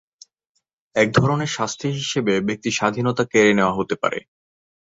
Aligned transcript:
এক 0.95 1.07
ধরণের 1.17 1.51
শাস্তি 1.57 1.87
হিসেবে 1.99 2.33
ব্যক্তির 2.47 2.77
স্বাধীনতা 2.79 3.23
কেড়ে 3.31 3.51
নেওয়া 3.53 3.77
হতে 3.77 3.95
পারে। 4.01 4.19